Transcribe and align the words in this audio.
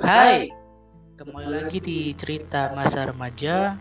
Hai, 0.00 0.48
kembali 1.20 1.60
lagi 1.60 1.76
di 1.76 2.16
cerita 2.16 2.72
masa 2.72 3.04
remaja. 3.04 3.76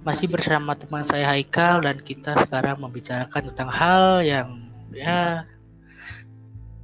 Masih 0.00 0.24
bersama 0.24 0.72
teman 0.72 1.04
saya 1.04 1.28
Haikal 1.36 1.84
dan 1.84 2.00
kita 2.00 2.32
sekarang 2.48 2.80
membicarakan 2.80 3.52
tentang 3.52 3.68
hal 3.68 4.24
yang 4.24 4.56
ya 4.88 5.44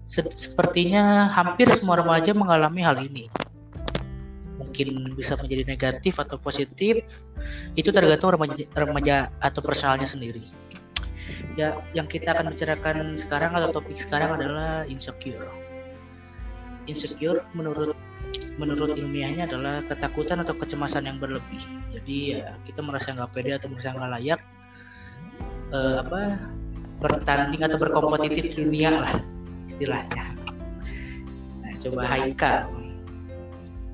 se- 0.05 0.29
sepertinya 0.29 1.32
hampir 1.32 1.73
semua 1.73 1.96
remaja 2.05 2.37
mengalami 2.37 2.84
hal 2.84 3.01
ini. 3.01 3.32
Mungkin 4.60 5.16
bisa 5.16 5.41
menjadi 5.41 5.65
negatif 5.65 6.20
atau 6.20 6.37
positif, 6.37 7.01
itu 7.80 7.88
tergantung 7.88 8.37
remaja, 8.37 8.69
remaja 8.77 9.16
atau 9.41 9.65
personalnya 9.65 10.05
sendiri. 10.05 10.45
Ya, 11.56 11.80
yang 11.97 12.05
kita 12.05 12.37
akan 12.37 12.52
bicarakan 12.52 13.16
sekarang 13.16 13.56
atau 13.56 13.80
topik 13.80 13.97
sekarang 13.97 14.37
adalah 14.37 14.84
insecure 14.84 15.66
insecure 16.86 17.45
menurut 17.52 17.95
menurut 18.56 18.96
ilmiahnya 18.96 19.46
adalah 19.46 19.84
ketakutan 19.84 20.40
atau 20.40 20.56
kecemasan 20.56 21.04
yang 21.04 21.20
berlebih. 21.20 21.60
Jadi 21.92 22.40
ya 22.40 22.56
kita 22.64 22.80
merasa 22.80 23.12
nggak 23.12 23.30
pede 23.36 23.52
atau 23.56 23.68
merasa 23.68 23.92
nggak 23.92 24.10
layak 24.16 24.40
eh, 25.72 25.96
apa 26.00 26.20
bertanding 26.96 27.60
atau 27.60 27.76
berkompetitif 27.76 28.56
di 28.56 28.64
dunia 28.64 28.90
lah 29.04 29.14
istilahnya. 29.68 30.24
Nah, 31.60 31.74
coba 31.76 32.02
Haika. 32.09 32.54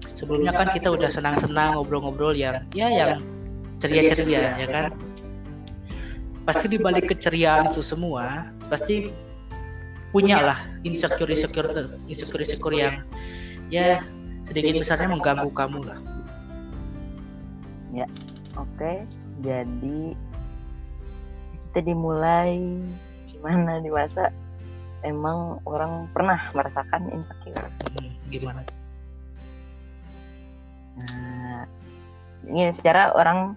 Sebelumnya 0.07 0.55
kan 0.55 0.71
kita 0.71 0.87
udah 0.95 1.11
senang-senang 1.11 1.75
ngobrol-ngobrol 1.75 2.31
yang 2.39 2.63
ya 2.71 2.87
yang 2.87 3.19
ceria-ceria 3.83 4.55
ya 4.55 4.67
kan. 4.71 4.85
Pasti 6.47 6.71
di 6.71 6.79
balik 6.79 7.11
keceriaan 7.11 7.75
itu 7.75 7.83
semua 7.83 8.51
pasti 8.71 9.11
punya 10.13 10.39
lah 10.45 10.59
insecure 10.85 11.33
insecure 11.33 11.73
insecure 12.07 12.45
insecure 12.45 12.77
yang 12.77 13.01
ya 13.73 14.05
sedikit 14.45 14.85
besarnya 14.85 15.09
mengganggu 15.09 15.49
kamu 15.51 15.81
lah 15.89 15.99
Oke, 18.61 19.09
jadi 19.41 20.13
kita 21.73 21.81
dimulai 21.89 22.61
gimana 23.33 23.81
di 23.81 23.89
masa 23.89 24.29
emang 25.01 25.57
orang 25.65 26.05
pernah 26.13 26.37
merasakan 26.53 27.09
insecure. 27.17 27.69
Hmm, 27.97 28.13
gimana 28.29 28.61
Nah, 30.93 31.65
ini 32.45 32.69
secara 32.77 33.17
orang 33.17 33.57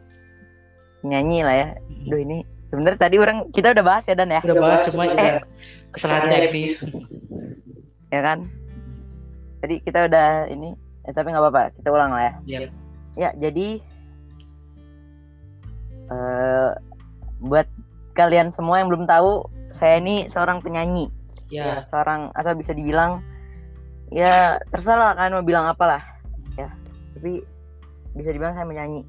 nyanyi 1.03 1.43
lah 1.43 1.55
ya. 1.59 1.69
Hmm. 1.75 2.07
Duh 2.07 2.19
ini 2.23 2.37
sebenarnya 2.75 2.99
tadi 2.99 3.15
orang 3.15 3.37
kita 3.49 3.71
udah 3.71 3.85
bahas 3.85 4.03
ya 4.03 4.13
dan 4.13 4.27
ya. 4.27 4.43
udah 4.43 4.55
bahas 4.59 4.83
cuma 4.85 5.07
Eh. 5.07 5.39
kesalahan 5.89 6.27
teknis 6.27 6.83
Ya 8.07 8.19
kan? 8.21 8.47
Tadi 9.59 9.79
kita 9.81 10.05
udah 10.05 10.45
ini, 10.47 10.75
eh, 11.03 11.11
tapi 11.11 11.31
nggak 11.31 11.41
apa-apa, 11.41 11.73
kita 11.73 11.87
ulang 11.89 12.11
lah 12.11 12.27
ya. 12.27 12.33
ya 12.45 12.59
Ya, 13.15 13.29
jadi 13.33 13.79
eh 16.05 16.69
buat 17.41 17.67
kalian 18.13 18.51
semua 18.51 18.79
yang 18.79 18.87
belum 18.87 19.05
tahu, 19.05 19.43
saya 19.71 19.97
ini 19.97 20.27
seorang 20.27 20.59
penyanyi. 20.59 21.07
ya 21.45 21.85
seorang 21.87 22.33
atau 22.33 22.57
bisa 22.57 22.73
dibilang 22.73 23.21
ya 24.09 24.57
terserah 24.71 25.13
kan 25.13 25.29
mau 25.29 25.45
bilang 25.45 25.69
apalah 25.69 26.01
ya 26.55 26.65
tapi 27.13 27.45
bisa 28.11 28.33
dibilang 28.33 28.57
saya 28.57 28.65
menyanyi 28.65 29.05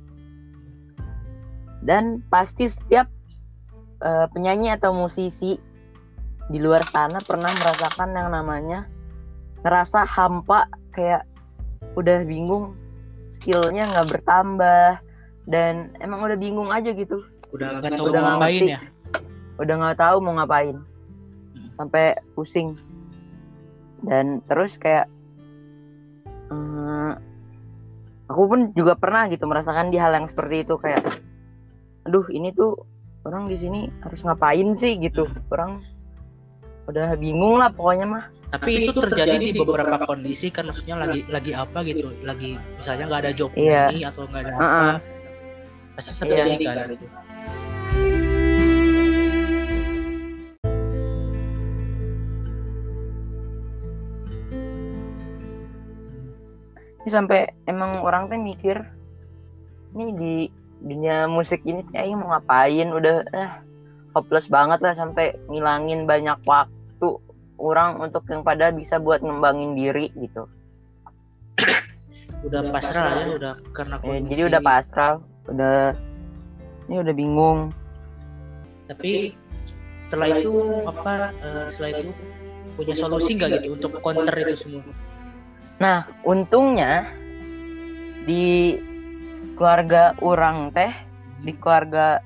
dan 1.81 2.21
pasti 2.29 2.69
setiap 2.69 3.09
eh, 4.03 4.27
penyanyi 4.33 4.73
atau 4.75 4.93
musisi 4.93 5.57
di 6.47 6.59
luar 6.63 6.87
sana 6.87 7.19
pernah 7.27 7.51
merasakan 7.51 8.15
yang 8.15 8.31
namanya 8.31 8.87
ngerasa 9.67 10.07
hampa 10.07 10.71
kayak 10.95 11.27
udah 11.99 12.23
bingung 12.23 12.79
skillnya 13.27 13.91
nggak 13.91 14.09
bertambah 14.15 15.03
dan 15.47 15.95
emang 16.03 16.23
udah 16.23 16.39
bingung 16.39 16.71
aja 16.71 16.91
gitu. 16.95 17.23
Udah 17.55 17.79
nggak 17.79 17.99
tahu 17.99 18.11
Udah 18.11 18.21
mau 18.23 18.31
ngapain 18.39 18.63
ngerti. 18.63 18.75
ya? 18.75 18.81
Udah 19.59 19.75
nggak 19.79 19.99
tahu 19.99 20.17
mau 20.23 20.35
ngapain. 20.39 20.77
Sampai 21.79 22.07
pusing. 22.35 22.75
Dan 24.03 24.43
terus 24.47 24.79
kayak 24.79 25.07
eh, 26.51 27.13
aku 28.27 28.43
pun 28.51 28.61
juga 28.75 28.99
pernah 28.99 29.31
gitu 29.31 29.47
merasakan 29.47 29.91
di 29.95 29.99
hal 29.99 30.15
yang 30.15 30.27
seperti 30.27 30.67
itu 30.67 30.75
kayak 30.79 31.03
aduh 32.07 32.27
ini 32.31 32.55
tuh 32.55 32.79
orang 33.27 33.51
di 33.51 33.57
sini 33.59 33.81
harus 34.07 34.23
ngapain 34.23 34.79
sih 34.79 34.95
gitu 35.03 35.27
orang 35.51 35.83
udah 36.87 37.19
bingung 37.19 37.59
lah 37.59 37.75
pokoknya 37.75 38.07
mah 38.07 38.25
tapi 38.55 38.87
itu 38.87 38.95
terjadi 38.95 39.43
di 39.43 39.59
beberapa 39.59 39.99
kondisi 40.07 40.55
kan 40.55 40.71
maksudnya 40.71 41.03
lagi 41.03 41.27
lagi 41.27 41.51
apa 41.51 41.83
gitu 41.83 42.15
lagi 42.23 42.55
misalnya 42.79 43.11
nggak 43.11 43.23
ada 43.27 43.33
job 43.35 43.51
Iya. 43.59 43.91
ini 43.91 44.07
atau 44.07 44.23
nggak 44.31 44.43
ada 44.47 44.53
apa 44.55 44.63
Heeh. 44.63 44.95
pasti 45.99 46.13
terjadi 46.23 46.55
Iya. 46.55 46.71
kan 46.71 46.77
gitu. 46.95 47.07
ini 57.03 57.11
sampai 57.11 57.51
emang 57.67 57.99
orang 58.03 58.27
tuh 58.31 58.39
mikir 58.39 58.83
ini 59.95 60.07
di 60.15 60.35
dunia 60.83 61.29
musik 61.31 61.63
ini 61.65 61.85
kayak 61.93 62.17
mau 62.19 62.37
ngapain? 62.37 62.89
Udah 62.93 63.25
eh 63.33 63.51
hopeless 64.17 64.49
banget 64.49 64.81
lah 64.81 64.97
sampai 64.97 65.37
ngilangin 65.53 66.09
banyak 66.09 66.41
waktu 66.49 67.09
orang 67.61 68.01
untuk 68.01 68.25
yang 68.33 68.41
pada 68.41 68.73
bisa 68.73 68.97
buat 68.97 69.21
ngembangin 69.21 69.77
diri 69.77 70.09
gitu. 70.17 70.49
Udah 72.45 72.69
pasrah 72.69 73.25
ya 73.25 73.27
udah 73.33 73.55
karena 73.73 73.97
Eh, 74.05 74.21
jadi 74.33 74.43
udah 74.53 74.61
pasrah 74.61 75.15
udah 75.49 75.93
ini 76.89 76.97
udah 77.01 77.15
bingung. 77.17 77.61
Tapi 78.87 79.35
setelah 80.05 80.39
itu 80.39 80.53
apa 80.87 81.33
eh, 81.43 81.67
setelah 81.73 81.91
itu 82.01 82.09
punya 82.77 82.95
solusi 82.95 83.35
nggak 83.35 83.65
gitu 83.65 83.77
untuk 83.77 83.93
counter 84.05 84.37
itu 84.37 84.55
semua? 84.57 84.85
Nah 85.81 86.09
untungnya 86.25 87.11
di 88.25 88.77
keluarga 89.57 90.13
orang 90.21 90.71
teh 90.71 90.93
di 91.43 91.53
keluarga 91.57 92.21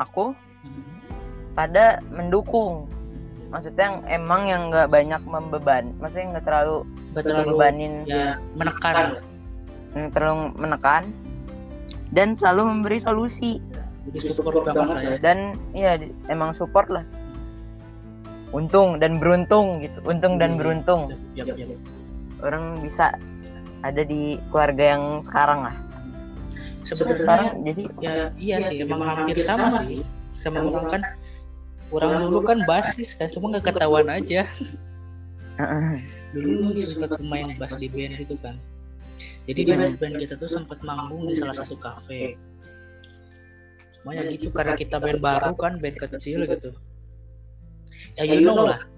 aku 0.00 0.32
Hmm. 0.62 0.82
pada 1.52 1.98
mendukung. 2.08 2.86
Maksudnya 3.52 3.84
yang 3.84 3.98
emang 4.08 4.42
yang 4.48 4.62
nggak 4.72 4.88
banyak 4.88 5.20
membeban 5.28 5.92
maksudnya 6.00 6.38
nggak 6.38 6.46
terlalu 6.48 6.76
membebanin 7.12 7.94
ya 8.08 8.40
menekan. 8.56 9.20
yang 9.92 10.08
terlalu 10.16 10.56
menekan. 10.56 11.02
Dan 12.12 12.36
selalu 12.36 12.62
memberi 12.68 12.98
solusi. 13.00 13.60
Jadi 14.08 14.18
support 14.32 14.64
banget 14.64 14.96
lah 14.96 15.02
ya. 15.04 15.16
Dan 15.20 15.38
di- 15.72 16.12
emang 16.28 16.56
support 16.56 16.88
lah. 16.88 17.04
Untung 18.52 19.00
dan 19.00 19.16
beruntung 19.16 19.80
gitu. 19.80 19.96
Untung 20.04 20.36
dan 20.36 20.56
beruntung. 20.60 21.12
Ya, 21.36 21.44
ya, 21.44 21.56
ya. 21.56 21.76
orang 22.42 22.80
bisa 22.82 23.14
ada 23.82 24.02
di 24.02 24.36
keluarga 24.50 24.96
yang 24.96 25.04
sekarang 25.24 25.60
lah 25.66 25.76
sebenarnya 26.82 27.18
sekarang 27.22 27.54
jadi 27.62 27.82
ya 28.02 28.14
iya 28.38 28.56
sih 28.62 28.82
emang 28.82 29.02
hampir 29.02 29.38
sama 29.42 29.70
sih. 29.82 30.02
sama 30.32 30.64
orang 30.64 30.86
kan 30.88 31.02
orang 31.92 32.24
dulu 32.24 32.40
kan 32.42 32.58
basis 32.64 33.14
kan 33.14 33.28
cuma 33.28 33.52
nggak 33.52 33.72
ketahuan 33.72 34.08
aja. 34.16 34.48
Dulu 36.32 36.72
sempat 36.72 37.20
main 37.20 37.54
bass 37.60 37.76
di 37.76 37.86
band 37.92 38.16
gitu 38.16 38.34
kan. 38.40 38.56
Jadi 39.44 39.68
band 39.68 40.00
band 40.00 40.14
kita 40.16 40.34
tuh 40.40 40.48
sempat 40.48 40.80
manggung 40.80 41.28
di 41.28 41.36
salah 41.36 41.52
satu 41.52 41.76
kafe. 41.76 42.40
Cuma 44.00 44.16
ya 44.16 44.24
gitu 44.32 44.48
karena 44.48 44.74
kita 44.74 44.96
band 44.96 45.20
baru 45.20 45.52
kan 45.54 45.76
band 45.78 46.00
kecil 46.00 46.48
gitu. 46.48 46.72
Ya 48.16 48.24
you 48.24 48.40
know. 48.48 48.72
lah. 48.72 48.88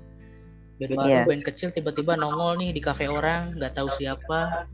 Band 0.79 0.95
baru 0.95 1.11
Iya. 1.11 1.21
band 1.27 1.43
kecil 1.43 1.75
tiba-tiba 1.75 2.15
nongol 2.15 2.63
nih 2.63 2.71
di 2.71 2.81
kafe 2.81 3.11
orang 3.11 3.59
nggak 3.59 3.75
tahu 3.75 3.91
siapa. 3.91 4.71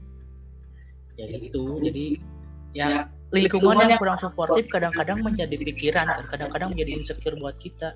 Ya 1.17 1.25
gitu 1.33 1.81
jadi 1.81 2.21
ya 2.77 3.07
lingkungan 3.31 3.87
yang 3.87 3.99
kurang 3.99 4.19
suportif 4.19 4.67
kadang-kadang 4.71 5.23
menjadi 5.23 5.55
pikiran 5.55 6.07
kan 6.07 6.25
kadang-kadang 6.27 6.75
menjadi 6.75 6.91
insecure 6.99 7.37
buat 7.39 7.55
kita 7.63 7.95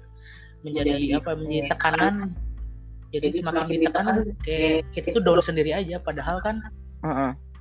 menjadi 0.64 1.20
apa 1.20 1.30
menjadi 1.36 1.68
tekanan. 1.74 2.14
Jadi 3.14 3.26
semakin 3.30 3.66
ditekan 3.78 4.06
kayak 4.42 4.90
kita 4.90 5.14
tuh 5.14 5.22
down 5.22 5.38
sendiri 5.38 5.70
aja 5.70 6.02
padahal 6.02 6.42
kan 6.42 6.58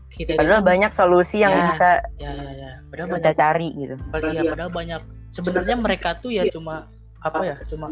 kita 0.10 0.33
padahal 0.38 0.62
itu- 0.62 0.69
banyak 0.69 0.92
solusi 0.94 1.42
yang 1.45 1.54
Ya. 1.54 1.62
bisa 1.69 1.89
ya 2.18 2.31
ya 2.33 2.51
ya. 2.57 2.71
Padahal 2.89 3.07
kita 3.10 3.18
banyak 3.21 3.36
cari 3.38 3.69
gitu. 3.77 3.95
Iya 4.33 4.42
padahal 4.50 4.71
banyak. 4.74 5.01
Sebenarnya 5.33 5.75
mereka 5.77 6.09
tuh 6.21 6.30
ya 6.33 6.45
cuma 6.50 6.89
apa 7.25 7.42
ya 7.45 7.56
cuma 7.69 7.89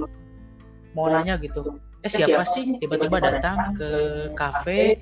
mau 0.94 1.06
nanya 1.10 1.38
gitu. 1.42 1.78
Eh 2.02 2.10
siapa 2.10 2.42
sih? 2.50 2.82
tiba-tiba 2.82 3.22
datang 3.22 3.78
ke 3.78 3.90
kafe 4.34 4.98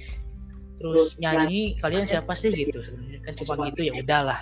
terus 0.79 1.19
nyanyi 1.19 1.75
kalian 1.83 2.07
siapa 2.07 2.33
sih? 2.39 2.49
gitu. 2.55 2.79
sebenarnya 2.79 3.19
kan 3.27 3.33
cuma 3.35 3.53
gitu 3.67 3.81
ya 3.91 3.93
udahlah. 3.99 4.39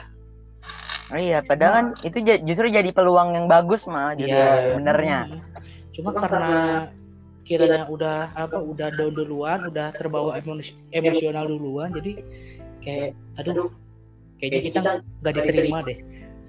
Oh 1.08 1.16
iya, 1.16 1.40
padahal 1.40 1.74
kan 1.74 1.86
itu 2.04 2.20
justru 2.44 2.68
jadi 2.68 2.92
peluang 2.92 3.32
yang 3.32 3.48
bagus 3.48 3.88
malah 3.88 4.14
jadi 4.14 4.32
Iya. 4.32 4.48
sebenarnya. 4.76 5.20
Hmm. 5.26 5.42
cuma 5.98 6.14
karena 6.14 6.94
pikirannya 7.42 7.90
udah 7.90 8.30
apa 8.38 8.62
udah 8.62 8.94
down 8.94 9.18
duluan 9.18 9.66
udah 9.66 9.90
terbawa 9.98 10.38
emosional 10.94 11.50
duluan 11.50 11.90
jadi 11.90 12.22
kayak 12.86 13.18
aduh 13.42 13.74
kayaknya 14.38 14.60
kita 14.62 14.80
nggak 15.26 15.34
diterima 15.42 15.82
deh. 15.82 15.98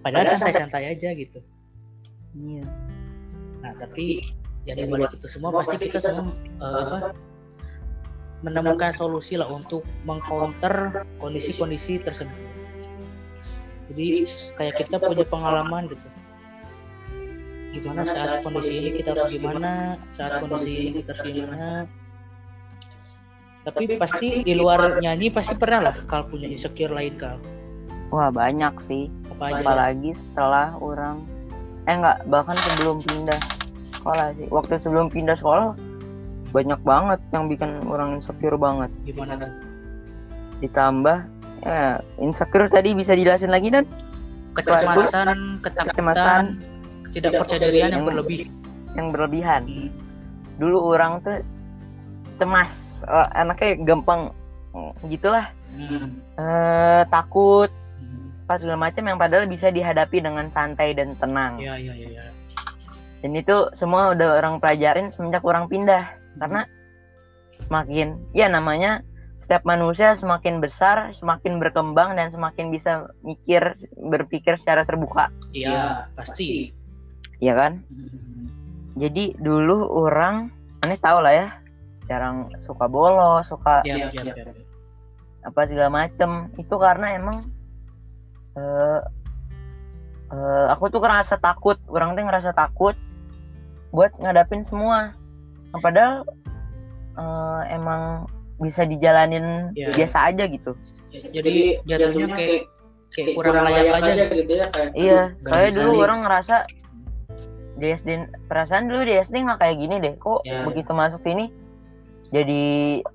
Padahal 0.05 0.26
santai-santai 0.29 0.93
aja 0.93 1.17
gitu. 1.17 1.40
Iya. 2.37 2.67
Nah 3.64 3.73
tapi 3.81 4.26
ya 4.69 4.76
di 4.76 4.85
balik 4.85 5.17
itu 5.17 5.26
semua 5.32 5.49
pasti 5.55 5.81
kita 5.88 5.96
semua 5.96 6.35
uh, 6.61 6.85
apa 6.85 6.99
menemukan 8.43 8.94
solusi 8.94 9.35
lah 9.35 9.50
untuk 9.50 9.82
mengcounter 10.06 11.05
kondisi-kondisi 11.19 11.99
tersebut. 12.02 12.38
Jadi 13.88 14.06
kayak 14.55 14.75
kita 14.85 14.96
punya 15.00 15.25
pengalaman 15.26 15.90
gitu. 15.90 16.06
Gimana 17.79 18.02
saat 18.06 18.40
kondisi 18.44 18.73
ini 18.81 18.90
kita 18.96 19.12
harus 19.12 19.29
gimana? 19.29 19.99
saat 20.08 20.40
kondisi 20.40 20.88
ini 20.88 21.02
kita 21.02 21.12
harus 21.14 21.25
gimana? 21.26 21.88
tapi 23.69 24.00
pasti 24.00 24.40
di 24.49 24.56
luar 24.56 24.96
nyanyi 24.96 25.29
pasti 25.29 25.52
pernah 25.52 25.93
lah 25.93 25.96
kalau 26.08 26.25
punya 26.32 26.49
insecure 26.49 26.88
lain 26.88 27.20
kal 27.20 27.37
wah 28.08 28.32
banyak 28.32 28.73
sih. 28.88 29.12
Apa 29.37 29.52
aja? 29.52 29.61
apalagi 29.61 30.11
setelah 30.17 30.73
orang 30.81 31.20
eh 31.85 31.93
enggak 31.93 32.25
bahkan 32.32 32.56
sebelum 32.56 32.96
pindah 33.05 33.40
sekolah 33.93 34.26
sih. 34.40 34.46
Waktu 34.49 34.73
sebelum 34.81 35.06
pindah 35.12 35.37
sekolah 35.37 35.76
banyak 36.50 36.81
banget 36.81 37.21
yang 37.33 37.45
bikin 37.47 37.71
orang 37.85 38.21
insecure 38.21 38.56
banget. 38.56 38.91
Gimana 39.05 39.37
tuh 39.37 39.53
ditambah 40.59 41.19
ya 41.62 42.03
insecure 42.19 42.67
tadi 42.71 42.95
bisa 42.95 43.15
dijelasin 43.15 43.50
lagi 43.53 43.71
dan? 43.71 43.85
Kecemasan 44.59 45.62
ketakutan 45.62 46.59
tidak 47.15 47.45
percaya 47.45 47.61
dirian 47.62 47.95
yang, 47.95 48.03
yang 48.03 48.05
berlebih. 48.06 48.41
Yang 48.97 49.09
berlebihan. 49.15 49.62
Hmm. 49.69 49.91
dulu 50.59 50.91
orang 50.91 51.23
tuh 51.23 51.39
cemas 52.43 52.99
uh, 53.06 53.27
anaknya 53.39 53.79
gampang 53.87 54.35
gitulah. 55.06 55.47
Hmm. 55.79 56.19
uh, 56.35 57.06
takut. 57.06 57.71
Hmm. 58.03 58.35
pas 58.50 58.59
segala 58.59 58.91
macam 58.91 59.05
yang 59.06 59.19
padahal 59.21 59.47
bisa 59.47 59.71
dihadapi 59.71 60.19
dengan 60.19 60.50
santai 60.50 60.97
dan 60.97 61.15
tenang. 61.23 61.62
Ya, 61.62 61.79
ya, 61.79 61.95
ya, 61.95 62.09
ya. 62.11 62.25
dan 63.23 63.35
itu 63.35 63.71
semua 63.75 64.15
udah 64.15 64.43
orang 64.43 64.59
pelajarin 64.59 65.15
semenjak 65.15 65.47
orang 65.47 65.71
pindah. 65.71 66.18
Karena 66.38 66.64
semakin 67.67 68.17
ya 68.32 68.46
namanya 68.46 69.02
setiap 69.49 69.64
manusia 69.64 70.12
semakin 70.12 70.61
besar, 70.61 71.08
semakin 71.17 71.56
berkembang 71.56 72.20
dan 72.20 72.29
semakin 72.29 72.69
bisa 72.69 73.08
mikir, 73.25 73.81
berpikir 73.96 74.61
secara 74.61 74.85
terbuka. 74.85 75.32
Iya, 75.56 76.05
pasti. 76.12 76.69
Iya 77.40 77.56
kan? 77.56 77.81
Hmm. 77.88 78.52
Jadi 79.00 79.40
dulu 79.40 79.88
orang, 79.88 80.52
ini 80.85 81.00
tahu 81.00 81.25
lah 81.25 81.32
ya, 81.32 81.49
jarang 82.12 82.52
suka 82.69 82.93
bolos, 82.93 83.49
suka 83.49 83.81
ya, 83.88 84.12
ya, 84.12 84.37
ya, 84.37 84.52
apa 85.49 85.64
segala 85.64 86.05
macem. 86.05 86.52
Itu 86.61 86.76
karena 86.76 87.17
emang 87.17 87.49
uh, 88.52 89.00
uh, 90.29 90.67
aku 90.76 90.93
tuh 90.93 91.00
ngerasa 91.00 91.40
takut, 91.40 91.81
orang 91.88 92.20
tuh 92.20 92.29
ngerasa 92.29 92.52
takut 92.52 93.00
buat 93.96 94.12
ngadapin 94.20 94.61
semua. 94.69 95.17
Nah, 95.75 95.81
padahal 95.81 96.15
uh, 97.19 97.62
emang 97.69 98.25
bisa 98.59 98.82
dijalanin 98.88 99.70
ya. 99.76 99.94
biasa 99.94 100.35
aja 100.35 100.44
gitu. 100.49 100.73
Jadi 101.12 101.81
jatuhnya 101.88 102.29
kayak 102.37 102.62
kayak 103.12 103.35
kurang 103.35 103.65
layak 103.65 103.94
aja 104.05 104.25
gitu 104.29 104.53
ya 104.53 104.67
kayak 104.69 104.91
iya 104.93 105.20
kayak 105.41 105.70
dulu 105.73 106.05
orang 106.05 106.29
ngerasa 106.29 106.69
di 107.79 107.87
SD 107.94 108.09
perasaan 108.50 108.91
dulu 108.91 109.06
di 109.06 109.15
SD 109.23 109.35
nggak 109.49 109.61
kayak 109.62 109.76
gini 109.79 109.97
deh 110.03 110.15
kok 110.19 110.43
ya, 110.44 110.67
begitu 110.67 110.93
ya. 110.93 110.99
masuk 110.99 111.20
sini 111.25 111.47
jadi 112.29 112.62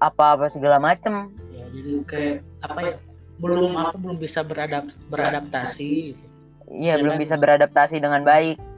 apa 0.02 0.40
apa 0.40 0.46
segala 0.50 0.82
macem 0.82 1.30
ya, 1.54 1.66
jadi 1.70 1.94
kayak 2.10 2.38
apa 2.66 2.80
ya 2.82 2.96
belum 3.38 3.76
apa 3.76 3.96
belum 4.00 4.18
bisa 4.18 4.42
beradap 4.42 4.88
beradaptasi 5.12 6.16
gitu 6.16 6.24
iya 6.74 6.98
belum 6.98 7.20
kan? 7.20 7.22
bisa 7.22 7.36
beradaptasi 7.38 8.02
dengan 8.02 8.24
baik 8.24 8.58
ya 8.58 8.73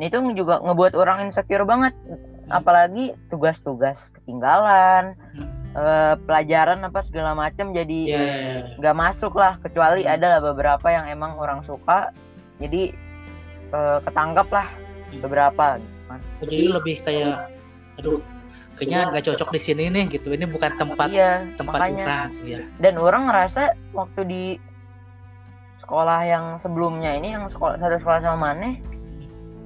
itu 0.00 0.18
juga 0.38 0.62
ngebuat 0.62 0.94
orang 0.94 1.28
insecure 1.28 1.66
banget 1.66 1.92
hmm. 2.06 2.48
apalagi 2.48 3.12
tugas-tugas 3.28 3.98
ketinggalan 4.20 5.18
hmm. 5.36 5.60
Uh, 5.72 6.20
pelajaran 6.28 6.84
apa 6.84 7.00
segala 7.00 7.32
macam 7.32 7.72
jadi 7.72 8.00
ya, 8.04 8.12
ya, 8.12 8.20
ya. 8.20 8.28
nggak 8.76 8.92
yeah, 8.92 9.00
yeah, 9.00 9.08
masuk 9.08 9.32
lah 9.32 9.56
kecuali 9.64 10.04
hmm. 10.04 10.12
ada 10.12 10.36
beberapa 10.44 10.84
yang 10.92 11.08
emang 11.08 11.32
orang 11.40 11.64
suka 11.64 12.12
jadi 12.60 12.92
uh, 13.72 14.04
ketangkap 14.04 14.52
lah 14.52 14.68
beberapa 15.24 15.80
oh, 16.12 16.44
jadi 16.44 16.76
lebih 16.76 17.00
kayak 17.00 17.48
aduh 17.96 18.20
kayaknya 18.76 19.12
nggak 19.12 19.24
cocok 19.32 19.48
di 19.52 19.60
sini 19.60 19.84
nih 19.92 20.04
gitu 20.12 20.32
ini 20.32 20.44
bukan 20.48 20.72
tempat 20.76 21.08
iya, 21.12 21.44
tempat 21.56 21.88
makanya. 21.88 22.32
ya. 22.44 22.60
dan 22.80 23.00
orang 23.00 23.28
ngerasa 23.28 23.72
waktu 23.96 24.20
di 24.28 24.44
sekolah 25.84 26.20
yang 26.24 26.44
sebelumnya 26.56 27.12
ini 27.16 27.36
yang 27.36 27.48
sekolah 27.52 27.76
satu 27.76 28.00
sekolah 28.00 28.20
sama 28.24 28.52
mana 28.52 28.80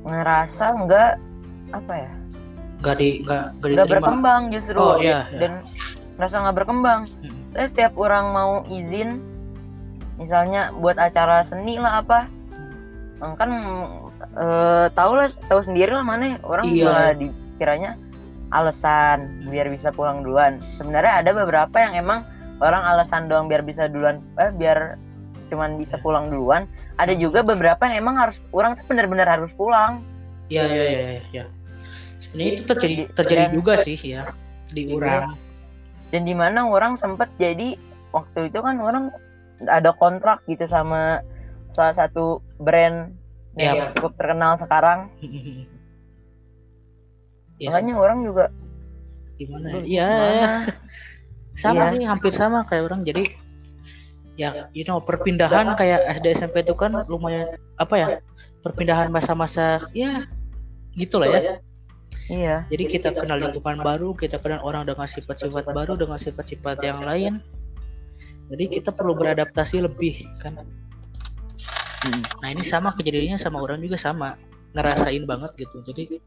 ngerasa 0.07 0.65
nggak 0.87 1.11
apa 1.75 1.95
ya 1.95 2.13
nggak 2.81 2.97
di 3.01 3.09
nggak 3.27 3.45
nggak 3.59 3.89
berkembang 3.91 4.43
justru 4.53 4.79
oh, 4.79 5.01
iya, 5.01 5.27
iya. 5.33 5.39
dan 5.41 5.53
ngerasa 6.17 6.35
nggak 6.45 6.57
berkembang. 6.65 7.01
Hmm. 7.25 7.37
Saya 7.57 7.67
setiap 7.73 7.93
orang 7.97 8.25
mau 8.33 8.53
izin 8.69 9.21
misalnya 10.17 10.73
buat 10.81 10.97
acara 10.97 11.45
seni 11.45 11.77
lah 11.77 12.01
apa 12.01 12.25
kan 13.21 13.51
uh, 14.37 14.89
tahu 14.93 15.13
lah 15.17 15.29
tahu 15.49 15.61
sendiri 15.65 15.93
lah 15.93 16.05
mana 16.05 16.37
orang 16.45 16.69
iya. 16.69 16.85
juga 16.85 16.97
dikiranya 17.17 17.91
alasan 18.53 19.49
biar 19.49 19.73
bisa 19.73 19.89
pulang 19.93 20.25
duluan. 20.25 20.61
Sebenarnya 20.77 21.25
ada 21.25 21.31
beberapa 21.33 21.77
yang 21.81 21.97
emang 21.97 22.25
orang 22.61 22.85
alasan 22.85 23.29
doang 23.29 23.49
biar 23.49 23.65
bisa 23.65 23.89
duluan 23.89 24.21
eh 24.41 24.53
biar 24.53 25.01
cuman 25.49 25.79
bisa 25.79 25.97
pulang 26.03 26.29
duluan 26.29 26.67
ada 26.99 27.15
juga 27.15 27.47
beberapa 27.47 27.87
yang 27.87 28.07
emang 28.07 28.17
harus 28.19 28.37
orang 28.51 28.75
tuh 28.79 28.87
benar-benar 28.89 29.29
harus 29.29 29.51
pulang 29.55 30.03
iya 30.51 30.67
iya 30.67 30.85
iya 30.85 31.01
ya. 31.01 31.21
ya. 31.31 31.45
sebenarnya 32.19 32.53
itu 32.53 32.63
terjadi 32.67 33.03
terjadi 33.15 33.45
dan, 33.51 33.55
juga 33.55 33.73
sih 33.79 33.99
ya 33.99 34.23
di 34.75 34.91
orang 34.91 35.39
dan 36.11 36.23
di 36.23 36.35
mana 36.35 36.67
orang 36.67 36.99
sempat 36.99 37.31
jadi 37.39 37.79
waktu 38.15 38.51
itu 38.51 38.59
kan 38.63 38.79
orang 38.81 39.11
ada 39.65 39.97
kontrak 39.97 40.45
gitu 40.45 40.69
sama 40.69 41.25
salah 41.73 41.97
satu 41.97 42.45
brand 42.61 43.17
yang 43.57 43.77
yeah. 43.81 43.89
cukup 43.97 44.13
terkenal 44.21 44.61
sekarang. 44.61 45.09
ya, 47.63 47.73
Makanya 47.73 47.95
sih. 47.97 48.03
orang 48.05 48.19
juga 48.25 48.45
gimana 49.41 49.67
ya? 49.73 49.83
Iya. 49.85 50.09
Ya. 50.13 50.51
sama 51.63 51.89
yeah. 51.89 51.93
sih, 51.93 52.01
hampir 52.05 52.33
sama 52.37 52.69
kayak 52.69 52.93
orang. 52.93 53.01
Jadi 53.09 53.33
ya, 54.37 54.71
you 54.77 54.85
know, 54.85 55.01
perpindahan 55.01 55.75
kayak 55.75 56.05
SD 56.21 56.37
SMP 56.37 56.63
itu 56.63 56.77
kan 56.77 57.05
lumayan 57.11 57.57
apa 57.81 57.95
ya? 57.97 58.09
Perpindahan 58.63 59.09
masa-masa 59.11 59.85
ya 59.97 60.29
gitulah 60.97 61.29
ya. 61.29 61.41
Iya. 62.27 62.57
Jadi 62.71 62.85
kita 62.91 63.15
kenal 63.15 63.39
lingkungan 63.39 63.83
baru, 63.83 64.15
kita 64.15 64.43
kenal 64.43 64.59
orang 64.67 64.87
dengan 64.87 65.07
sifat-sifat 65.07 65.71
baru, 65.71 65.95
dengan 65.95 66.19
sifat-sifat 66.19 66.83
yang 66.83 67.03
lain. 67.03 67.39
Jadi 68.51 68.65
kita 68.79 68.91
perlu 68.95 69.15
beradaptasi 69.15 69.83
lebih 69.83 70.27
kan 70.39 70.63
hmm. 72.07 72.23
nah 72.43 72.49
ini 72.53 72.63
sama 72.63 72.95
kejadiannya 72.95 73.39
sama 73.39 73.63
orang 73.63 73.83
juga 73.83 73.99
sama 73.99 74.39
ngerasain 74.77 75.25
banget 75.25 75.51
gitu 75.59 75.83
jadi 75.83 76.21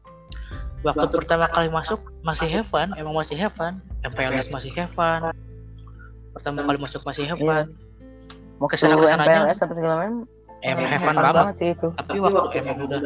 waktu 0.82 1.06
pertama 1.12 1.46
kali 1.48 1.68
masuk 1.70 2.00
masih 2.26 2.48
have 2.50 2.68
fun 2.68 2.92
emang 2.96 3.14
masih 3.14 3.36
have 3.38 3.54
fun 3.54 3.78
MPLS 4.04 4.50
masih 4.50 4.72
have 4.74 4.90
fun 4.90 5.32
pertama 6.34 6.66
kali 6.66 6.78
masuk 6.80 7.02
masih 7.06 7.24
have 7.28 7.40
fun 7.40 7.72
mau 8.60 8.68
ke 8.68 8.76
sana 8.76 8.94
ke 9.00 9.08
sananya 9.08 9.38
apa 9.48 9.72
segala 9.72 9.94
macam. 10.04 10.14
Emang 10.60 10.88
have 10.92 11.00
fun 11.00 11.16
banget, 11.16 11.32
banget 11.32 11.56
sih 11.56 11.68
itu. 11.72 11.88
tapi 11.96 12.16
waktu 12.20 12.56
emang 12.60 12.78
udah 12.84 13.00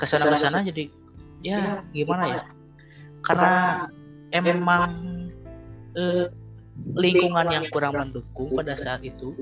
ke 0.00 0.04
sana 0.08 0.24
ke 0.32 0.36
sana 0.40 0.58
jadi 0.64 0.84
ya 1.44 1.84
gimana 1.92 2.24
ya? 2.40 2.42
Karena 3.20 3.52
emang 4.32 4.88
eh, 5.92 6.32
lingkungan 6.96 7.52
yang 7.52 7.68
kurang 7.68 8.00
mendukung 8.00 8.56
pada 8.56 8.72
saat 8.80 9.04
itu. 9.04 9.36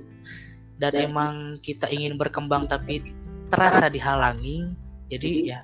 Dan 0.78 0.94
emang 0.94 1.58
kita 1.58 1.90
ingin 1.90 2.18
berkembang 2.18 2.66
tapi 2.66 3.14
terasa 3.50 3.86
dihalangi. 3.90 4.74
Jadi 5.10 5.54
ya 5.54 5.62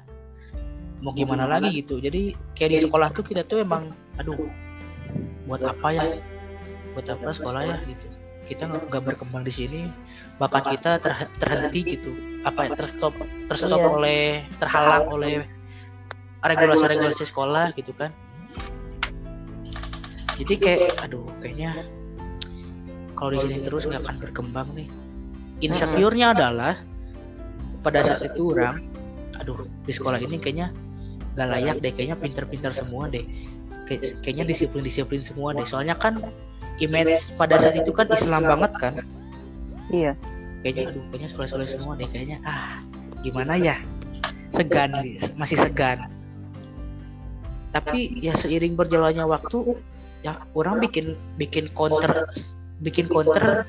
mau 1.02 1.11
gimana 1.11 1.50
lagi 1.50 1.83
gitu. 1.83 1.99
Jadi 1.99 2.38
kayak 2.54 2.71
di 2.71 2.78
sekolah 2.78 3.11
tuh 3.11 3.26
kita 3.26 3.43
tuh 3.43 3.66
emang 3.66 3.90
aduh 4.23 4.38
buat 5.50 5.66
apa 5.66 5.88
ya? 5.90 6.04
Buat 6.95 7.19
apa 7.19 7.35
sekolah 7.35 7.62
ya 7.66 7.78
gitu 7.90 8.13
kita 8.44 8.68
nggak 8.68 9.02
berkembang 9.02 9.42
di 9.42 9.52
sini 9.52 9.80
bakat 10.36 10.76
kita 10.78 11.00
ter, 11.00 11.12
terhenti 11.40 11.80
gitu. 11.96 12.12
Apa 12.44 12.68
ya 12.68 12.76
terstop 12.76 13.16
terstop. 13.48 13.80
iya. 13.80 13.88
oleh 13.88 14.22
terhalang 14.60 15.04
oleh 15.08 15.34
regulasi-regulasi 16.44 17.24
sekolah 17.24 17.72
gitu 17.74 17.96
kan. 17.96 18.12
Jadi 20.34 20.54
kayak 20.58 21.00
aduh 21.06 21.24
kayaknya 21.40 21.86
kalau 23.14 23.30
di 23.32 23.38
sini 23.40 23.62
terus 23.62 23.86
nggak 23.88 24.02
akan 24.04 24.16
berkembang 24.20 24.68
nih. 24.76 24.88
Insecure-nya 25.62 26.34
adalah 26.34 26.76
pada 27.80 28.02
saat 28.02 28.26
itu 28.26 28.52
orang 28.52 28.84
aduh 29.40 29.66
di 29.86 29.92
sekolah 29.94 30.18
ini 30.20 30.38
kayaknya 30.38 30.70
gak 31.34 31.50
layak 31.50 31.82
deh 31.82 31.90
kayaknya 31.90 32.16
pinter-pinter 32.18 32.70
semua 32.74 33.08
deh. 33.08 33.24
Kay 33.84 34.00
kayaknya 34.24 34.44
disiplin-disiplin 34.48 35.22
semua 35.22 35.54
deh. 35.54 35.64
Soalnya 35.64 35.94
kan 35.96 36.18
image 36.83 37.35
pada 37.38 37.61
saat 37.61 37.78
itu 37.78 37.90
kan 37.95 38.11
Islam 38.11 38.43
banget 38.47 38.73
kan? 38.78 38.95
Iya. 39.93 40.12
Kayaknya 40.64 40.83
aduh 40.90 41.02
kayaknya 41.12 41.28
soleh-soleh 41.31 41.69
semua 41.69 41.93
deh 41.95 42.09
kayaknya. 42.09 42.40
Ah 42.43 42.81
gimana 43.23 43.54
ya? 43.59 43.76
Segan 44.50 44.95
masih 45.37 45.59
segan. 45.59 46.09
Tapi 47.75 48.23
ya 48.23 48.33
seiring 48.38 48.78
berjalannya 48.78 49.26
waktu 49.26 49.78
ya 50.23 50.40
orang 50.54 50.81
bikin 50.81 51.19
bikin 51.37 51.69
counter 51.75 52.31
bikin 52.81 53.11
counter 53.11 53.66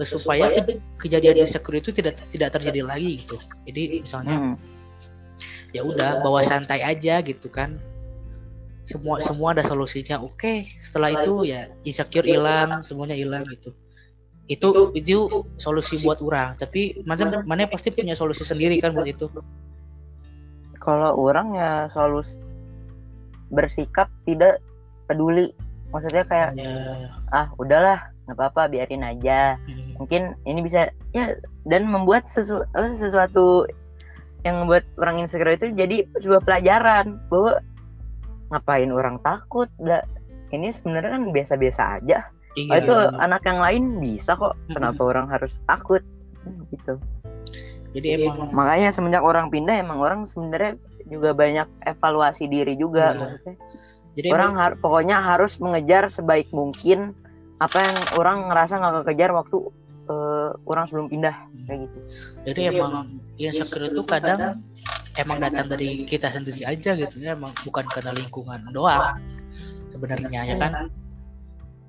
supaya 0.00 0.64
ke, 0.64 0.80
kejadian 0.96 1.44
insecure 1.44 1.76
itu 1.76 1.92
tidak 1.92 2.20
tidak 2.30 2.56
terjadi 2.56 2.86
lagi 2.86 3.20
gitu. 3.20 3.36
Jadi 3.68 4.00
misalnya 4.04 4.36
hmm. 4.38 4.54
ya 5.76 5.82
udah 5.84 6.24
bawa 6.24 6.40
santai 6.40 6.80
aja 6.84 7.20
gitu 7.20 7.50
kan 7.50 7.76
semua 8.90 9.22
semua 9.22 9.54
ada 9.54 9.62
solusinya. 9.62 10.18
Oke 10.18 10.66
setelah 10.82 11.14
itu 11.14 11.46
ya 11.46 11.70
insecure 11.86 12.26
hilang 12.26 12.82
semuanya 12.82 13.14
hilang 13.14 13.46
gitu. 13.46 13.70
Itu 14.50 14.90
itu 14.98 15.46
solusi 15.62 16.02
buat 16.02 16.18
orang. 16.18 16.58
Tapi 16.58 17.06
mana 17.06 17.46
mana 17.46 17.70
pasti 17.70 17.94
punya 17.94 18.18
solusi 18.18 18.42
sendiri 18.42 18.82
kan 18.82 18.90
buat 18.90 19.06
itu? 19.06 19.30
Kalau 20.82 21.14
orang 21.14 21.54
ya 21.54 21.86
solusi 21.94 22.34
bersikap 23.54 24.10
tidak 24.26 24.58
peduli. 25.06 25.54
Maksudnya 25.90 26.22
kayak 26.26 26.50
ya. 26.54 27.10
ah 27.34 27.50
udahlah 27.58 27.98
nggak 28.26 28.38
apa-apa 28.38 28.70
biarin 28.70 29.06
aja. 29.06 29.58
Hmm. 29.66 29.98
mungkin 30.00 30.32
ini 30.48 30.64
bisa 30.64 30.88
ya 31.12 31.36
dan 31.68 31.84
membuat 31.84 32.24
sesu, 32.24 32.64
sesuatu 32.96 33.68
yang 34.46 34.64
membuat 34.64 34.88
orang 34.96 35.20
insecure 35.20 35.52
itu 35.52 35.68
jadi 35.76 36.08
sebuah 36.24 36.40
pelajaran 36.48 37.20
bahwa 37.28 37.60
ngapain 38.50 38.90
orang 38.90 39.16
takut? 39.22 39.70
Da, 39.78 40.04
ini 40.50 40.74
sebenarnya 40.74 41.16
kan 41.16 41.24
biasa-biasa 41.30 41.82
aja. 42.02 42.26
Iya. 42.58 42.66
oh, 42.66 42.76
itu 42.82 42.94
anak 43.22 43.46
yang 43.46 43.62
lain 43.62 43.82
bisa 44.02 44.34
kok. 44.34 44.58
Kenapa 44.74 45.00
hmm. 45.00 45.10
orang 45.10 45.26
harus 45.30 45.54
takut? 45.70 46.02
Gitu. 46.74 46.98
Jadi 47.90 48.22
emang 48.22 48.54
makanya 48.54 48.94
semenjak 48.94 49.22
orang 49.22 49.50
pindah 49.50 49.82
emang 49.82 49.98
orang 49.98 50.22
sebenarnya 50.22 50.78
juga 51.10 51.34
banyak 51.34 51.66
evaluasi 51.90 52.46
diri 52.46 52.78
juga 52.78 53.18
iya. 53.18 53.54
Jadi 54.18 54.28
orang 54.34 54.58
har 54.58 54.72
pokoknya 54.78 55.22
harus 55.22 55.58
mengejar 55.62 56.10
sebaik 56.10 56.50
mungkin 56.50 57.14
apa 57.62 57.78
yang 57.78 57.96
orang 58.18 58.38
ngerasa 58.50 58.78
nggak 58.78 58.94
kekejar 59.06 59.30
waktu 59.34 59.58
uh, 60.10 60.50
orang 60.66 60.84
sebelum 60.90 61.06
pindah 61.06 61.32
hmm. 61.32 61.64
kayak 61.70 61.78
gitu. 61.86 61.98
Jadi 62.50 62.60
emang 62.74 62.92
insecure 63.38 63.86
itu 63.86 64.02
kadang 64.02 64.60
emang 65.14 65.38
datang 65.38 65.70
dari 65.70 66.02
kita 66.04 66.28
sendiri 66.34 66.66
aja 66.66 66.98
gitu 66.98 67.22
ya, 67.22 67.38
emang 67.38 67.54
bukan 67.62 67.86
karena 67.86 68.10
lingkungan 68.10 68.60
doang 68.74 69.22
sebenarnya 69.94 70.40
ya 70.50 70.56
kan. 70.58 70.90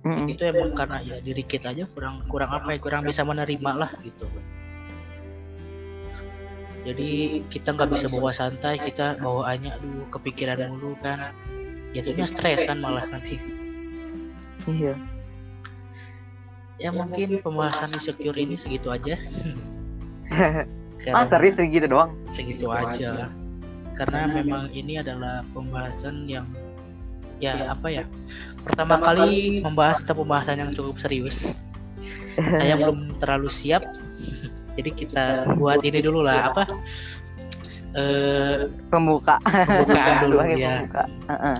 Mm 0.01 0.13
-hmm. 0.17 0.33
Itu 0.33 0.41
emang 0.49 0.73
karena 0.73 0.97
ya 1.01 1.17
diri 1.21 1.45
kita 1.45 1.73
aja 1.73 1.85
kurang 1.89 2.25
kurang 2.29 2.49
apa 2.53 2.73
ya 2.73 2.79
kurang 2.81 3.05
bisa 3.05 3.21
menerima 3.21 3.71
lah 3.77 3.91
gitu 4.01 4.25
jadi 6.81 7.41
kita 7.49 7.77
nggak 7.77 7.93
bisa 7.93 8.09
bawa 8.09 8.33
santai 8.33 8.81
kita 8.81 9.21
bawaannya 9.21 9.77
dulu 9.81 10.03
kepikiran 10.17 10.77
dulu 10.77 10.97
kan 11.05 11.33
jatuhnya 11.93 12.25
stres 12.25 12.65
kan 12.65 12.81
malah 12.81 13.05
nanti 13.05 13.37
iya 14.65 14.97
ya 16.81 16.89
mungkin 16.89 17.38
pembahasan 17.45 17.93
insecure 17.93 18.38
ini 18.41 18.57
segitu 18.57 18.89
aja. 18.89 19.15
Ah 21.09 21.25
serius 21.25 21.57
segitu 21.57 21.89
doang? 21.89 22.13
Segitu 22.29 22.69
aja. 22.69 22.93
aja. 22.93 23.11
Karena 23.97 24.29
memang 24.29 24.69
ini 24.69 25.01
adalah 25.01 25.41
pembahasan 25.50 26.29
yang 26.29 26.45
ya 27.41 27.73
apa 27.73 27.89
ya 27.89 28.05
pertama 28.61 29.01
kali 29.01 29.65
membahas 29.65 30.05
tentang 30.05 30.21
pembahasan 30.21 30.61
yang 30.61 30.69
cukup 30.69 31.01
serius. 31.01 31.65
Saya 32.61 32.77
belum 32.77 33.17
terlalu 33.17 33.50
siap. 33.50 33.81
Jadi 34.77 34.89
kita 34.93 35.57
buat 35.57 35.81
ini 35.81 36.05
dulu 36.05 36.21
lah 36.21 36.53
apa? 36.53 36.63
Uh, 37.91 38.69
pembuka. 38.93 39.41
pembukaan 39.43 40.15
dulu 40.23 40.38
ya. 40.53 40.85
pembuka. 40.85 41.03
Uh 41.27 41.33
-uh. 41.33 41.57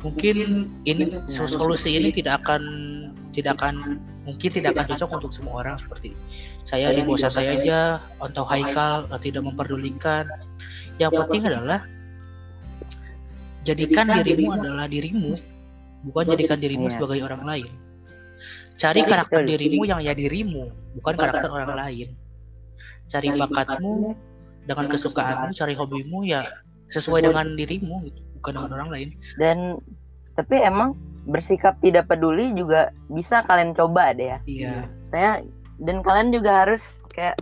Mungkin 0.00 0.68
ini 0.88 1.20
solusi 1.28 1.96
ini 2.00 2.08
tidak 2.08 2.44
akan 2.44 2.62
tidak 3.30 3.60
akan 3.60 4.00
mungkin 4.24 4.50
tidak 4.50 4.76
akan 4.76 4.96
cocok 4.96 5.10
untuk 5.20 5.32
semua 5.32 5.64
orang 5.64 5.76
seperti 5.76 6.16
saya 6.64 6.92
di 6.92 7.04
bawah 7.04 7.30
saya 7.30 7.60
aja 7.60 8.00
atau 8.20 8.44
Haikal 8.44 9.06
tidak 9.20 9.42
memperdulikan. 9.44 10.28
Yang 11.00 11.24
penting 11.24 11.42
adalah 11.48 11.80
jadikan 13.64 14.06
dirimu 14.20 14.56
adalah 14.56 14.86
dirimu 14.88 15.36
bukan 16.08 16.24
jadikan 16.36 16.58
dirimu 16.60 16.88
iya. 16.88 16.92
sebagai 16.96 17.18
orang 17.24 17.42
lain. 17.44 17.70
Cari 18.80 19.04
karakter 19.04 19.44
dirimu 19.44 19.84
yang 19.84 20.00
ya 20.00 20.16
dirimu 20.16 20.72
bukan 21.00 21.14
karakter 21.16 21.48
orang 21.52 21.76
lain. 21.76 22.08
Cari 23.08 23.28
bakatmu 23.36 24.16
dengan 24.64 24.86
kesukaanmu 24.88 25.56
cari 25.56 25.74
hobimu 25.74 26.24
ya 26.28 26.46
sesuai 26.92 27.26
dengan 27.26 27.56
dirimu 27.56 28.06
gitu 28.06 28.29
bukan 28.40 28.56
dengan 28.56 28.72
orang 28.80 28.90
lain. 28.90 29.08
Dan 29.36 29.58
tapi 30.34 30.56
emang 30.64 30.96
bersikap 31.28 31.76
tidak 31.84 32.08
peduli 32.08 32.56
juga 32.56 32.88
bisa 33.12 33.44
kalian 33.44 33.76
coba 33.76 34.16
deh 34.16 34.32
ya. 34.32 34.38
Iya. 34.48 34.74
Saya 35.12 35.32
dan 35.84 36.00
kalian 36.00 36.32
juga 36.32 36.64
harus 36.64 37.04
kayak 37.12 37.36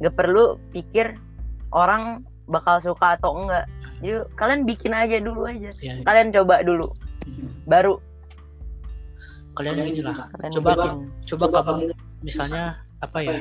gak 0.00 0.14
perlu 0.14 0.56
pikir 0.70 1.18
orang 1.74 2.22
bakal 2.46 2.78
suka 2.78 3.18
atau 3.18 3.34
enggak. 3.34 3.66
Jadi 4.00 4.26
kalian 4.38 4.62
bikin 4.66 4.92
aja 4.94 5.18
dulu 5.18 5.46
aja. 5.50 5.70
Iya. 5.82 6.06
kalian 6.06 6.30
coba 6.30 6.62
dulu. 6.62 6.86
Hmm. 7.26 7.50
baru. 7.68 8.00
Kalian 9.58 9.82
gini 9.90 10.00
lah 10.06 10.30
coba. 10.54 10.70
Bikin. 10.78 10.98
coba 11.34 11.62
kamu 11.66 11.92
misalnya 12.22 12.80
apa 13.02 13.18
ya? 13.22 13.38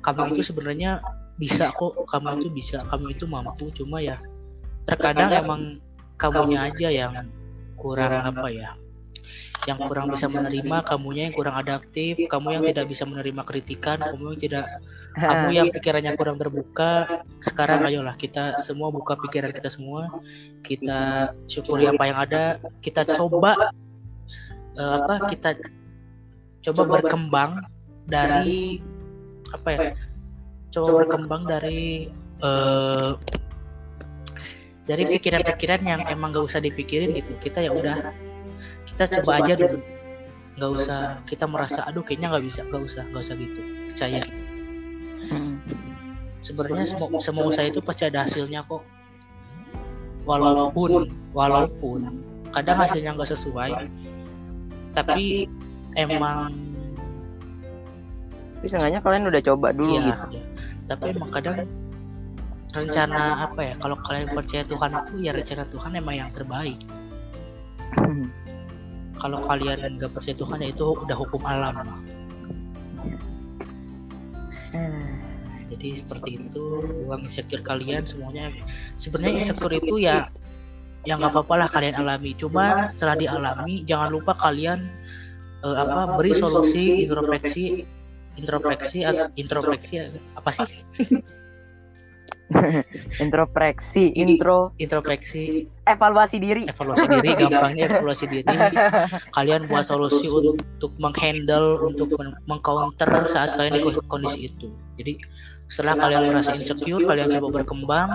Kamu 0.00 0.32
itu 0.32 0.42
sebenarnya 0.48 1.04
bisa 1.36 1.68
kok. 1.76 1.94
Kamu 2.08 2.40
itu 2.40 2.48
bisa. 2.50 2.82
Kamu 2.88 3.12
itu 3.12 3.24
mampu. 3.28 3.70
Cuma 3.70 4.02
ya 4.02 4.18
terkadang 4.88 5.30
emang 5.36 5.60
kamunya 6.16 6.72
aja 6.72 6.88
yang 6.88 7.12
kurang 7.76 8.24
apa 8.24 8.48
ya 8.48 8.72
yang 9.68 9.78
kurang 9.84 10.08
bisa 10.08 10.32
menerima 10.32 10.80
kamunya 10.88 11.28
yang 11.28 11.36
kurang 11.36 11.60
adaptif 11.60 12.16
kamu 12.32 12.56
yang 12.56 12.64
tidak 12.64 12.88
bisa 12.88 13.04
menerima 13.04 13.42
kritikan 13.44 14.00
kamu 14.00 14.32
yang 14.32 14.40
tidak 14.40 14.64
kamu 15.18 15.48
yang 15.50 15.68
pikirannya 15.74 16.14
kurang 16.14 16.38
terbuka. 16.38 17.24
Sekarang 17.42 17.82
ayolah 17.82 18.14
kita 18.14 18.62
semua 18.62 18.94
buka 18.94 19.18
pikiran 19.18 19.50
kita 19.50 19.66
semua. 19.66 20.06
Kita 20.62 21.32
syukuri 21.50 21.90
apa 21.90 22.02
yang 22.06 22.18
ada. 22.22 22.44
Kita 22.78 23.02
coba 23.02 23.74
uh, 24.78 24.96
apa 25.04 25.26
kita 25.26 25.58
coba 26.70 26.82
berkembang 26.98 27.66
dari 28.06 28.78
apa 29.50 29.68
ya? 29.74 29.80
coba 30.68 31.00
berkembang 31.00 31.48
dari 31.48 32.12
uh, 32.44 33.16
dari 34.88 35.04
pikiran-pikiran 35.04 35.80
yang 35.84 36.00
emang 36.08 36.32
gak 36.32 36.48
usah 36.48 36.60
dipikirin 36.64 37.12
gitu. 37.12 37.36
Kita 37.38 37.60
ya 37.60 37.70
udah 37.70 38.10
kita 38.88 39.20
coba 39.20 39.44
aja 39.44 39.54
dulu. 39.54 39.78
Nggak 40.58 40.70
usah 40.74 40.98
kita 41.28 41.46
merasa 41.46 41.86
aduh 41.86 42.02
kayaknya 42.02 42.34
nggak 42.34 42.44
bisa 42.50 42.66
nggak 42.66 42.82
usah 42.82 43.02
nggak 43.12 43.22
usah 43.22 43.36
gitu. 43.38 43.60
Percaya. 43.92 44.22
Hmm. 45.28 45.60
sebenarnya 46.40 46.86
semua 46.88 47.20
semua 47.20 47.44
usaha 47.52 47.66
itu 47.68 47.84
pasti 47.84 48.08
ada 48.08 48.24
hasilnya 48.24 48.64
kok. 48.64 48.80
Walaupun 50.24 51.12
walaupun 51.36 52.00
kadang 52.50 52.80
hasilnya 52.80 53.12
nggak 53.12 53.28
sesuai 53.28 53.70
tapi 54.96 55.46
emang 55.94 56.56
tapi 58.58 58.66
seenggaknya 58.74 58.98
kalian 58.98 59.30
udah 59.30 59.42
coba 59.46 59.70
dulu 59.70 59.94
iya, 59.94 60.02
gitu. 60.10 60.24
Iya. 60.34 60.42
Tapi 60.90 61.04
emang 61.14 61.30
kadang 61.30 61.56
rencana 62.84 63.50
apa 63.50 63.60
ya? 63.62 63.74
Kalau 63.80 63.96
kalian 64.06 64.28
percaya 64.34 64.62
Tuhan 64.66 64.90
itu 65.02 65.12
ya 65.24 65.32
rencana 65.34 65.64
Tuhan 65.66 65.92
emang 65.98 66.16
yang 66.18 66.30
terbaik. 66.30 66.78
Hmm. 67.98 68.30
Kalau 69.18 69.42
kalian 69.46 69.98
nggak 69.98 70.14
percaya 70.14 70.36
Tuhan 70.38 70.58
ya 70.62 70.68
itu 70.70 70.84
udah 70.94 71.16
hukum 71.18 71.42
alam. 71.42 72.02
Hmm. 74.70 75.08
Jadi 75.68 75.88
seperti 76.00 76.30
itu 76.40 76.64
uang 77.06 77.28
insecure 77.28 77.62
kalian 77.62 78.02
semuanya 78.06 78.50
sebenarnya 78.96 79.44
insecure 79.44 79.74
itu 79.74 80.00
ya 80.00 80.26
yang 81.06 81.22
nggak 81.22 81.34
apa-apa 81.34 81.54
lah 81.66 81.68
kalian 81.70 81.98
alami. 81.98 82.32
Cuma 82.38 82.86
setelah 82.88 83.18
dialami 83.18 83.84
jangan 83.84 84.14
lupa 84.14 84.32
kalian 84.38 84.86
uh, 85.62 85.76
apa 85.82 86.18
beri 86.18 86.32
solusi 86.34 87.06
introspeksi 87.06 87.84
introspeksi 88.38 89.02
introspeksi 89.34 89.94
apa 90.38 90.50
sih 90.54 90.78
introspeksi 93.24 94.16
intro. 94.16 94.72
introspeksi 94.80 95.68
evaluasi 95.84 96.36
diri. 96.40 96.62
Evaluasi 96.64 97.04
diri 97.08 97.30
gampangnya 97.40 97.84
evaluasi 97.92 98.24
diri. 98.28 98.56
Kalian 99.36 99.68
buat 99.68 99.84
solusi 99.84 100.28
untuk 100.32 100.92
menghandle 100.96 101.80
untuk 101.84 102.08
mengcounter 102.48 103.08
saat 103.28 103.56
kalian 103.60 103.80
di 103.80 104.00
kondisi 104.08 104.48
itu. 104.48 104.72
Jadi 104.96 105.20
setelah 105.68 106.00
kalian 106.00 106.32
merasa 106.32 106.56
insecure 106.56 107.04
kalian 107.04 107.28
coba 107.28 107.60
berkembang. 107.60 108.10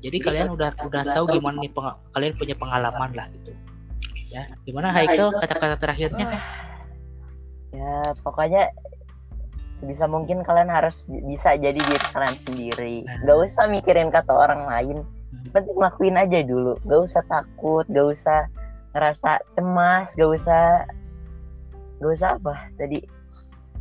Jadi 0.00 0.16
kalian 0.18 0.48
udah 0.56 0.72
udah 0.80 1.02
tahu 1.12 1.28
gimana 1.36 1.60
nih 1.60 1.70
kalian 2.16 2.32
punya 2.34 2.56
pengalaman 2.56 3.10
lah 3.14 3.26
gitu. 3.36 3.52
Ya 4.30 4.46
gimana 4.66 4.94
Haikal 4.94 5.34
kata-kata 5.36 5.76
terakhirnya? 5.78 6.40
Ya 7.70 8.02
pokoknya 8.24 8.70
sebisa 9.80 10.04
mungkin 10.04 10.44
kalian 10.44 10.68
harus 10.68 11.08
bisa 11.08 11.56
jadi 11.56 11.76
diri 11.76 12.06
kalian 12.12 12.36
sendiri. 12.44 12.94
Nah. 13.08 13.24
gak 13.24 13.38
usah 13.48 13.64
mikirin 13.72 14.12
kata 14.12 14.30
orang 14.30 14.68
lain. 14.68 14.98
Hmm. 15.02 15.46
penting 15.56 15.78
lakuin 15.80 16.20
aja 16.20 16.44
dulu. 16.44 16.76
Gak 16.84 17.00
usah 17.00 17.22
takut 17.26 17.88
gak 17.88 18.06
usah 18.12 18.40
ngerasa 18.92 19.40
cemas 19.56 20.12
gak 20.18 20.30
usah 20.30 20.84
gak 21.98 22.10
usah 22.12 22.28
apa 22.36 22.54
tadi. 22.76 23.00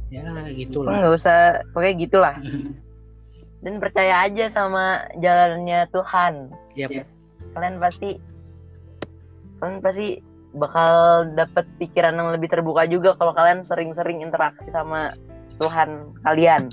Ya 0.09 0.25
gitulah. 0.55 0.97
Nggak 0.97 1.13
usah 1.21 1.37
pokoknya 1.75 1.93
gitulah. 2.01 2.35
Dan 3.59 3.75
percaya 3.77 4.25
aja 4.25 4.47
sama 4.49 5.05
jalannya 5.19 5.85
Tuhan. 5.91 6.33
Yep. 6.79 7.05
kalian 7.49 7.81
pasti 7.81 8.21
kalian 9.57 9.81
pasti 9.81 10.21
bakal 10.53 11.25
dapat 11.37 11.65
pikiran 11.77 12.17
yang 12.17 12.29
lebih 12.33 12.49
terbuka 12.49 12.89
juga 12.89 13.13
kalau 13.17 13.33
kalian 13.37 13.61
sering-sering 13.65 14.21
interaksi 14.25 14.65
sama 14.73 15.13
Tuhan 15.59 16.15
kalian. 16.23 16.71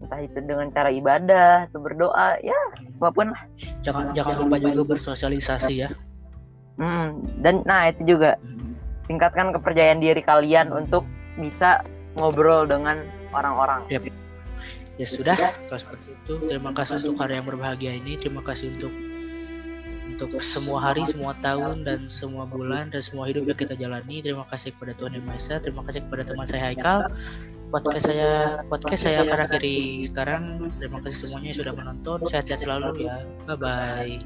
Entah 0.00 0.20
itu 0.24 0.38
dengan 0.40 0.72
cara 0.72 0.88
ibadah 0.88 1.68
atau 1.68 1.80
berdoa 1.80 2.40
ya 2.40 2.56
apa 2.76 3.08
pun 3.12 3.32
lah. 3.32 3.42
Jangan 3.84 4.12
jangan 4.16 4.44
lupa 4.44 4.56
juga 4.60 4.96
bersosialisasi 4.96 5.74
ya. 5.76 5.90
Hmm, 6.80 7.20
dan 7.44 7.64
nah 7.64 7.88
itu 7.88 8.16
juga. 8.16 8.36
Tingkatkan 9.10 9.50
kepercayaan 9.50 9.98
diri 9.98 10.22
kalian 10.22 10.70
untuk 10.70 11.02
bisa 11.34 11.82
ngobrol 12.14 12.62
dengan 12.70 13.02
orang-orang. 13.34 13.82
Yep. 13.90 14.06
ya 15.00 15.06
sudah 15.08 15.36
kalau 15.66 15.80
seperti 15.80 16.12
itu 16.12 16.44
terima 16.44 16.76
kasih 16.76 17.00
untuk 17.00 17.24
hari 17.24 17.40
yang 17.40 17.48
berbahagia 17.48 17.98
ini. 17.98 18.14
Terima 18.14 18.44
kasih 18.44 18.70
untuk 18.78 18.92
untuk 20.10 20.42
semua 20.42 20.78
hari, 20.90 21.06
semua 21.06 21.32
tahun, 21.38 21.86
dan 21.86 22.10
semua 22.10 22.44
bulan, 22.44 22.90
dan 22.90 23.00
semua 23.02 23.30
hidup 23.30 23.46
yang 23.46 23.58
kita 23.58 23.74
jalani. 23.78 24.18
Terima 24.20 24.42
kasih 24.50 24.74
kepada 24.74 24.92
Tuhan 24.98 25.14
Yang 25.16 25.24
Maha 25.26 25.38
Esa. 25.38 25.54
Terima 25.62 25.82
kasih 25.86 26.00
kepada 26.06 26.22
teman 26.26 26.46
saya 26.46 26.62
Haikal. 26.66 26.98
Podcast 27.70 28.10
saya 28.10 28.66
podcast 28.66 29.02
saya 29.06 29.22
akan 29.22 29.46
akhiri 29.46 30.02
sekarang. 30.02 30.42
Terima 30.82 30.98
kasih 31.06 31.18
semuanya 31.26 31.54
yang 31.54 31.58
sudah 31.62 31.74
menonton. 31.78 32.18
Sehat-sehat 32.26 32.66
selalu 32.66 33.06
ya. 33.06 33.22
Bye 33.46 33.56
bye. 33.56 34.18